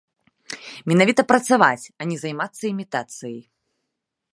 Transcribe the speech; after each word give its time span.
Менавіта 0.91 1.21
працаваць, 1.33 1.85
а 1.99 2.09
не 2.13 2.17
займацца 2.25 2.63
імітацыяй. 2.75 3.39